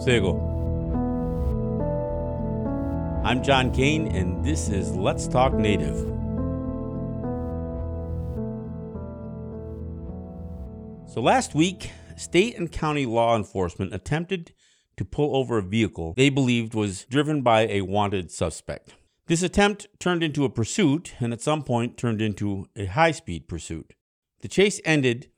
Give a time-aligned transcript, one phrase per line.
[0.00, 0.38] Sego.
[3.24, 5.96] I'm John Kane, and this is Let's Talk Native.
[11.08, 14.52] So, last week, state and county law enforcement attempted
[14.98, 18.94] to pull over a vehicle they believed was driven by a wanted suspect.
[19.26, 23.48] This attempt turned into a pursuit and at some point turned into a high speed
[23.48, 23.94] pursuit.
[24.40, 25.30] The chase ended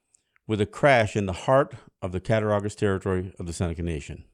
[0.47, 4.25] with a crash in the heart of the Cattaraugus territory of the Seneca Nation.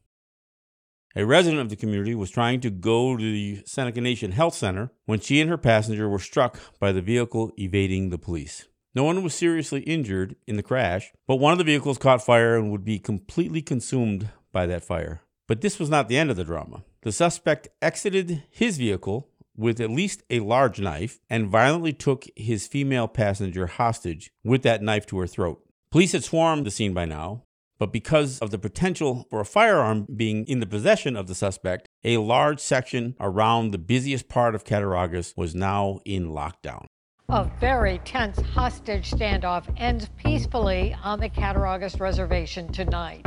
[1.19, 4.91] A resident of the community was trying to go to the Seneca Nation Health Center
[5.07, 8.69] when she and her passenger were struck by the vehicle evading the police.
[8.95, 12.59] No one was seriously injured in the crash, but one of the vehicles caught fire
[12.59, 15.23] and would be completely consumed by that fire.
[15.49, 16.85] But this was not the end of the drama.
[17.01, 22.67] The suspect exited his vehicle with at least a large knife and violently took his
[22.67, 25.63] female passenger hostage with that knife to her throat.
[25.91, 27.45] Police had swarmed the scene by now,
[27.79, 31.89] but because of the potential for a firearm being in the possession of the suspect,
[32.05, 36.87] a large section around the busiest part of Cattaraugus was now in lockdown.
[37.29, 43.27] A very tense hostage standoff ends peacefully on the Cattaraugus Reservation tonight.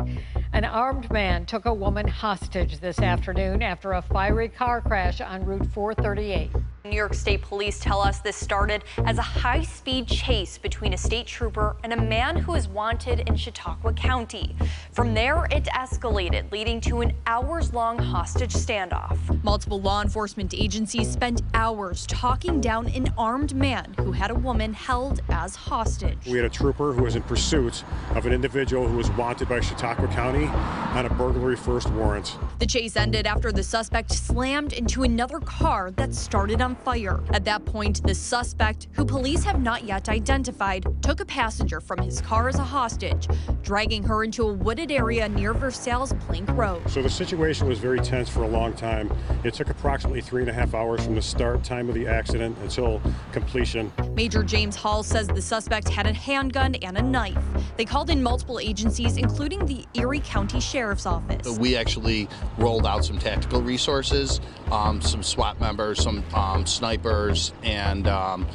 [0.54, 5.46] An armed man took a woman hostage this afternoon after a fiery car crash on
[5.46, 6.50] Route 438.
[6.90, 10.98] New York State Police tell us this started as a high speed chase between a
[10.98, 14.56] state trooper and a man who is wanted in Chautauqua County.
[14.92, 19.18] From there, it escalated, leading to an hours long hostage standoff.
[19.44, 24.74] Multiple law enforcement agencies spent hours talking down an armed man who had a woman
[24.74, 26.18] held as hostage.
[26.26, 27.84] We had a trooper who was in pursuit
[28.16, 32.36] of an individual who was wanted by Chautauqua County on a burglary first warrant.
[32.58, 37.20] The chase ended after the suspect slammed into another car that started on fire.
[37.34, 42.00] At that point, the suspect, who police have not yet identified, took a passenger from
[42.00, 43.28] his car as a hostage,
[43.62, 46.90] dragging her into a wooded area near Versailles Plank Road.
[46.90, 49.12] So the situation was very tense for a long time.
[49.44, 52.58] It took approximately three and a half hours from the start time of the accident
[52.60, 53.02] until
[53.32, 53.92] completion.
[54.14, 57.38] Major James Hall says the suspect had a handgun and a knife.
[57.78, 61.58] They called in multiple agencies, including the Erie County Sheriff's Office.
[61.58, 64.42] We actually rolled out some tactical resources,
[64.72, 68.48] um, some SWAT members, some um, snipers, and um,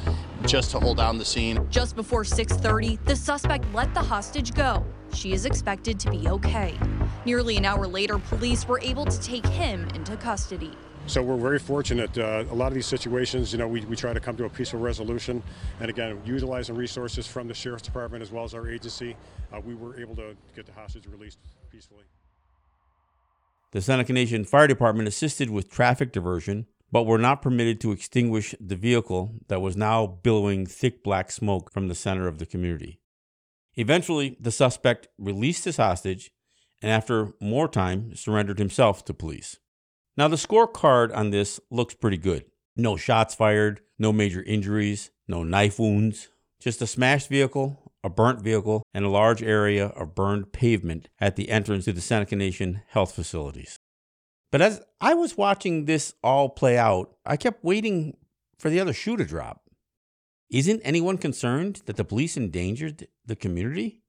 [0.45, 1.67] just to hold down the scene.
[1.69, 4.85] Just before 6:30, the suspect let the hostage go.
[5.13, 6.77] She is expected to be okay.
[7.25, 10.71] Nearly an hour later, police were able to take him into custody.
[11.07, 12.17] So we're very fortunate.
[12.17, 14.49] Uh, a lot of these situations, you know, we, we try to come to a
[14.49, 15.43] peaceful resolution.
[15.79, 19.15] And again, utilizing resources from the Sheriff's Department as well as our agency,
[19.53, 21.37] uh, we were able to get the hostage released
[21.71, 22.05] peacefully.
[23.71, 26.65] The Seneca Nation Fire Department assisted with traffic diversion,
[26.95, 31.69] but were not permitted to extinguish the vehicle that was now billowing thick black smoke
[31.69, 33.01] from the center of the community.
[33.73, 36.31] Eventually, the suspect released his hostage
[36.81, 39.59] and, after more time, surrendered himself to police.
[40.15, 42.45] Now, the scorecard on this looks pretty good.
[42.77, 46.29] No shots fired, no major injuries, no knife wounds,
[46.61, 51.35] just a smashed vehicle, a burnt vehicle, and a large area of burned pavement at
[51.35, 53.75] the entrance to the Seneca Nation health facilities.
[54.51, 58.17] But as I was watching this all play out, I kept waiting
[58.57, 59.69] for the other shoe to drop.
[60.49, 64.03] Isn't anyone concerned that the police endangered the community?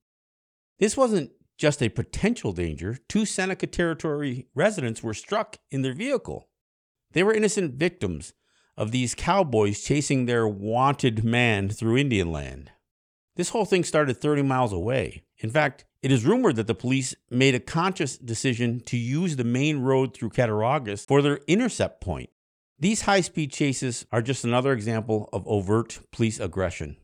[0.78, 2.98] This wasn't just a potential danger.
[3.08, 6.48] Two Seneca Territory residents were struck in their vehicle.
[7.12, 8.34] They were innocent victims
[8.76, 12.72] of these cowboys chasing their wanted man through Indian land.
[13.36, 15.22] This whole thing started 30 miles away.
[15.38, 19.44] In fact, it is rumored that the police made a conscious decision to use the
[19.44, 22.30] main road through Cattaraugus for their intercept point.
[22.78, 26.96] These high speed chases are just another example of overt police aggression.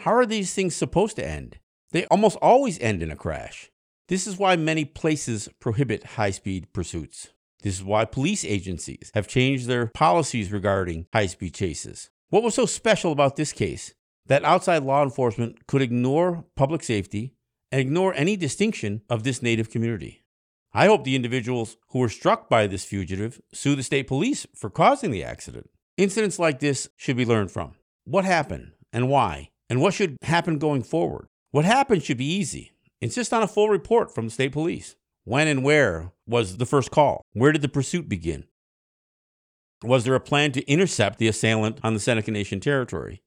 [0.00, 1.58] How are these things supposed to end?
[1.92, 3.70] They almost always end in a crash.
[4.08, 7.28] This is why many places prohibit high speed pursuits.
[7.62, 12.10] This is why police agencies have changed their policies regarding high speed chases.
[12.30, 13.94] What was so special about this case?
[14.26, 17.34] That outside law enforcement could ignore public safety
[17.70, 20.24] and ignore any distinction of this native community.
[20.72, 24.70] I hope the individuals who were struck by this fugitive sue the state police for
[24.70, 25.70] causing the accident.
[25.96, 27.74] Incidents like this should be learned from.
[28.04, 29.50] What happened and why?
[29.70, 31.26] And what should happen going forward?
[31.52, 32.72] What happened should be easy.
[33.00, 34.96] Insist on a full report from the state police.
[35.24, 37.22] When and where was the first call?
[37.32, 38.44] Where did the pursuit begin?
[39.82, 43.22] Was there a plan to intercept the assailant on the Seneca Nation territory?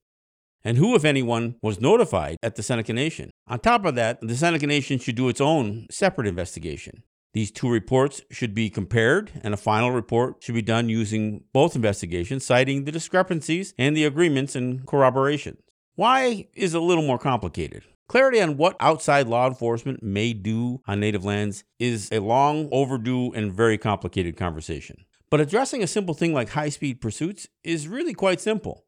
[0.64, 3.30] And who, if anyone, was notified at the Seneca Nation?
[3.48, 7.04] On top of that, the Seneca Nation should do its own separate investigation.
[7.34, 11.76] These two reports should be compared, and a final report should be done using both
[11.76, 15.60] investigations, citing the discrepancies and the agreements and corroborations.
[15.96, 17.84] Why is a little more complicated?
[18.08, 23.34] Clarity on what outside law enforcement may do on native lands is a long overdue
[23.34, 25.06] and very complicated conversation.
[25.30, 28.86] But addressing a simple thing like high speed pursuits is really quite simple.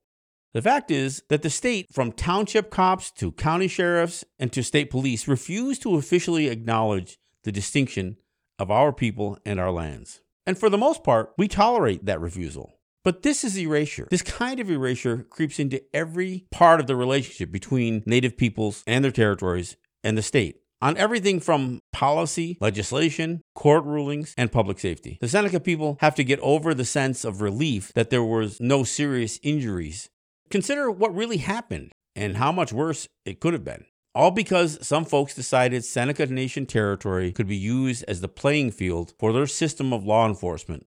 [0.54, 4.90] The fact is that the state, from township cops to county sheriffs and to state
[4.90, 8.18] police, refuse to officially acknowledge the distinction
[8.58, 10.22] of our people and our lands.
[10.48, 12.80] And for the most part, we tolerate that refusal.
[13.04, 14.08] But this is erasure.
[14.10, 19.04] This kind of erasure creeps into every part of the relationship between Native peoples and
[19.04, 25.18] their territories and the state on everything from policy, legislation, court rulings, and public safety.
[25.22, 28.84] The Seneca people have to get over the sense of relief that there was no
[28.84, 30.10] serious injuries.
[30.50, 33.86] Consider what really happened and how much worse it could have been.
[34.16, 39.14] All because some folks decided Seneca Nation territory could be used as the playing field
[39.20, 40.88] for their system of law enforcement.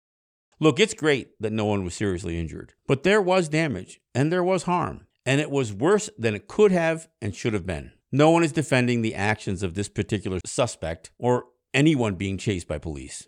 [0.61, 4.45] Look, it's great that no one was seriously injured, but there was damage and there
[4.45, 7.93] was harm, and it was worse than it could have and should have been.
[8.13, 12.79] No one is defending the actions of this particular suspect or anyone being chased by
[12.79, 13.27] police.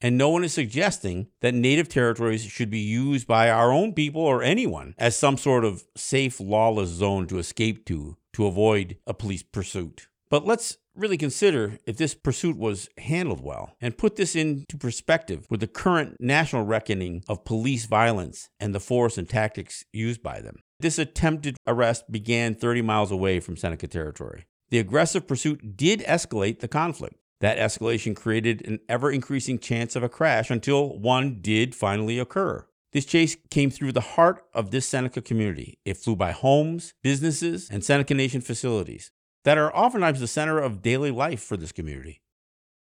[0.00, 4.22] And no one is suggesting that native territories should be used by our own people
[4.22, 9.14] or anyone as some sort of safe, lawless zone to escape to to avoid a
[9.14, 10.06] police pursuit.
[10.30, 15.46] But let's really consider if this pursuit was handled well and put this into perspective
[15.50, 20.40] with the current national reckoning of police violence and the force and tactics used by
[20.40, 20.60] them.
[20.78, 24.44] This attempted arrest began 30 miles away from Seneca territory.
[24.70, 27.16] The aggressive pursuit did escalate the conflict.
[27.40, 32.66] That escalation created an ever increasing chance of a crash until one did finally occur.
[32.92, 35.78] This chase came through the heart of this Seneca community.
[35.84, 39.10] It flew by homes, businesses, and Seneca Nation facilities
[39.44, 42.20] that are oftentimes the center of daily life for this community.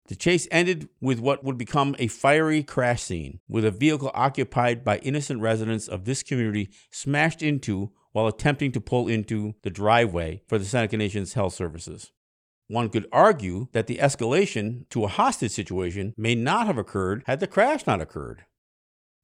[0.07, 4.83] The chase ended with what would become a fiery crash scene, with a vehicle occupied
[4.83, 10.41] by innocent residents of this community smashed into while attempting to pull into the driveway
[10.47, 12.11] for the Seneca Nation's health services.
[12.69, 17.39] One could argue that the escalation to a hostage situation may not have occurred had
[17.39, 18.45] the crash not occurred.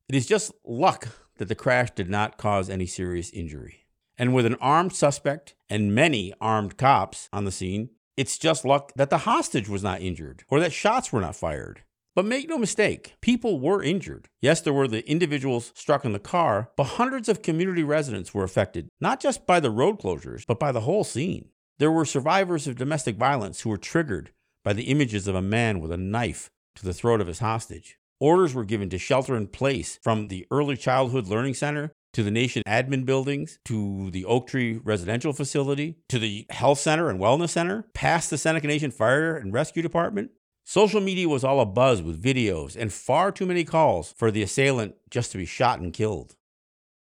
[0.09, 3.85] It is just luck that the crash did not cause any serious injury.
[4.17, 8.91] And with an armed suspect and many armed cops on the scene, it's just luck
[8.95, 11.83] that the hostage was not injured or that shots were not fired.
[12.15, 14.27] But make no mistake, people were injured.
[14.41, 18.43] Yes, there were the individuals struck in the car, but hundreds of community residents were
[18.43, 21.49] affected, not just by the road closures, but by the whole scene.
[21.77, 24.31] There were survivors of domestic violence who were triggered
[24.63, 27.97] by the images of a man with a knife to the throat of his hostage.
[28.17, 32.31] Orders were given to shelter in place from the Early Childhood Learning Center to the
[32.31, 37.49] Nation admin buildings, to the Oak Tree Residential Facility, to the Health Center and Wellness
[37.49, 40.31] Center, past the Seneca Nation Fire and Rescue Department.
[40.63, 44.95] Social media was all abuzz with videos and far too many calls for the assailant
[45.09, 46.37] just to be shot and killed.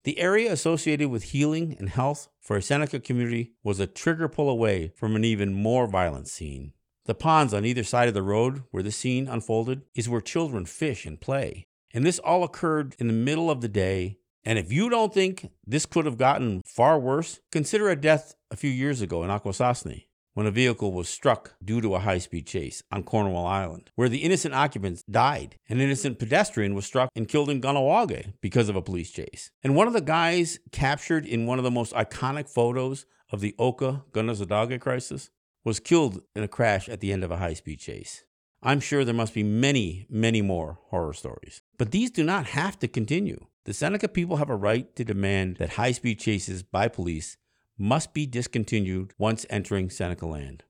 [0.03, 4.49] The area associated with healing and health for a Seneca community was a trigger pull
[4.49, 6.73] away from an even more violent scene.
[7.05, 10.65] The ponds on either side of the road where the scene unfolded is where children
[10.65, 11.67] fish and play.
[11.93, 15.51] And this all occurred in the middle of the day and if you don't think
[15.67, 20.05] this could have gotten far worse, consider a death a few years ago in Akwesasne
[20.39, 24.07] when a vehicle was struck due to a high speed chase on Cornwall Island, where
[24.07, 25.57] the innocent occupants died.
[25.67, 29.51] An innocent pedestrian was struck and killed in Kahnawake because of a police chase.
[29.65, 33.53] And one of the guys captured in one of the most iconic photos of the
[33.59, 35.29] Oka Kanesatake crisis
[35.65, 38.23] was killed in a crash at the end of a high speed chase.
[38.63, 41.61] I'm sure there must be many, many more horror stories.
[41.77, 43.47] But these do not have to continue.
[43.65, 47.35] The Seneca people have a right to demand that high speed chases by police
[47.79, 50.63] must be discontinued once entering Seneca land.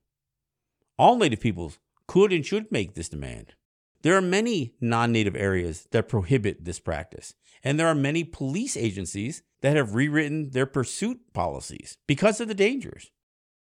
[0.96, 3.54] All Native peoples could and should make this demand.
[4.02, 8.76] There are many non native areas that prohibit this practice, and there are many police
[8.76, 13.10] agencies that have rewritten their pursuit policies because of the dangers.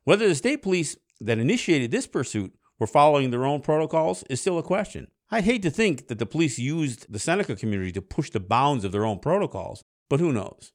[0.05, 4.59] Whether the state police that initiated this pursuit were following their own protocols is still
[4.59, 5.09] a question.
[5.31, 8.85] I'd hate to think that the police used the Seneca community to push the bounds
[8.85, 10.73] of their own protocols, but who knows?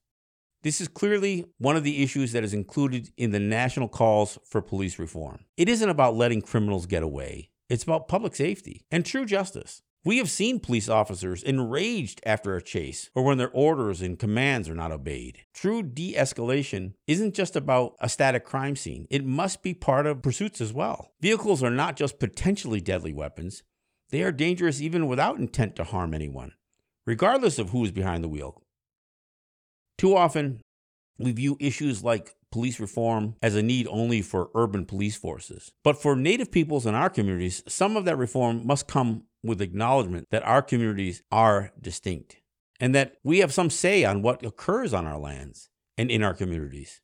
[0.63, 4.61] This is clearly one of the issues that is included in the national calls for
[4.61, 5.39] police reform.
[5.57, 9.81] It isn't about letting criminals get away, it's about public safety and true justice.
[10.05, 14.69] We have seen police officers enraged after a chase or when their orders and commands
[14.69, 15.39] are not obeyed.
[15.53, 20.21] True de escalation isn't just about a static crime scene, it must be part of
[20.21, 21.11] pursuits as well.
[21.21, 23.63] Vehicles are not just potentially deadly weapons,
[24.11, 26.53] they are dangerous even without intent to harm anyone,
[27.05, 28.62] regardless of who is behind the wheel.
[29.97, 30.61] Too often,
[31.17, 35.71] we view issues like police reform as a need only for urban police forces.
[35.83, 40.27] But for Native peoples in our communities, some of that reform must come with acknowledgement
[40.31, 42.37] that our communities are distinct
[42.79, 46.33] and that we have some say on what occurs on our lands and in our
[46.33, 47.01] communities.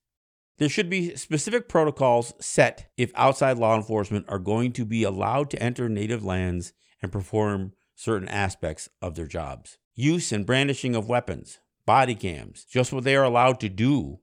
[0.58, 5.50] There should be specific protocols set if outside law enforcement are going to be allowed
[5.52, 9.78] to enter native lands and perform certain aspects of their jobs.
[9.96, 14.20] Use and brandishing of weapons, body cams, just what they are allowed to do,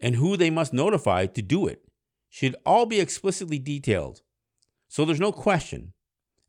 [0.00, 1.82] and who they must notify to do it
[2.30, 4.22] should all be explicitly detailed.
[4.88, 5.92] So there's no question,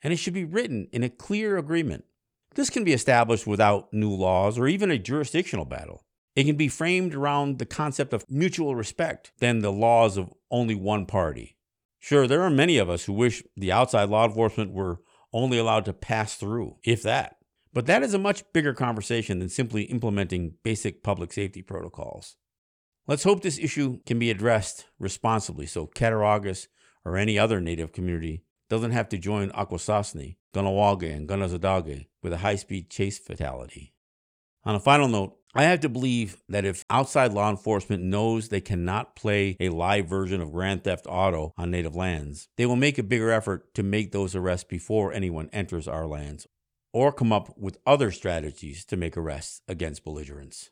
[0.01, 2.05] and it should be written in a clear agreement.
[2.53, 6.05] This can be established without new laws or even a jurisdictional battle.
[6.33, 10.75] It can be framed around the concept of mutual respect than the laws of only
[10.75, 11.57] one party.
[11.99, 15.01] Sure, there are many of us who wish the outside law enforcement were
[15.33, 17.34] only allowed to pass through, if that.
[17.75, 22.37] But that is a much bigger conversation than simply implementing basic public safety protocols.
[23.05, 26.67] Let's hope this issue can be addressed responsibly so Cattaraugus
[27.03, 32.37] or any other Native community doesn't have to join Akwesasne, Kahnawake, and Kanesatake with a
[32.37, 33.93] high speed chase fatality.
[34.63, 38.61] On a final note, I have to believe that if outside law enforcement knows they
[38.61, 42.97] cannot play a live version of Grand Theft Auto on native lands, they will make
[42.97, 46.47] a bigger effort to make those arrests before anyone enters our lands,
[46.95, 50.69] or come up with other strategies to make arrests against belligerents.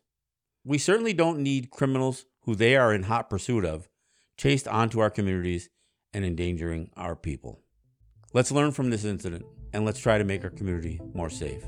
[0.63, 3.89] We certainly don't need criminals who they are in hot pursuit of
[4.37, 5.69] chased onto our communities
[6.13, 7.59] and endangering our people.
[8.31, 11.65] Let's learn from this incident and let's try to make our community more safe.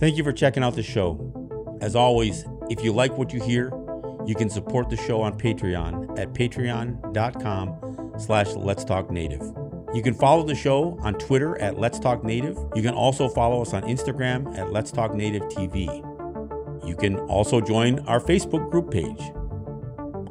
[0.00, 1.76] Thank you for checking out the show.
[1.82, 3.72] As always, if you like what you hear,
[4.24, 9.63] you can support the show on Patreon at patreon.com slash Let's Talk Native.
[9.94, 12.58] You can follow the show on Twitter at Let's Talk Native.
[12.74, 15.86] You can also follow us on Instagram at Let's Talk Native TV.
[16.84, 19.22] You can also join our Facebook group page.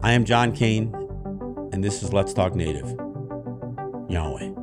[0.04, 0.94] I am John Kane,
[1.72, 2.90] and this is Let's Talk Native.
[4.10, 4.63] Yahweh.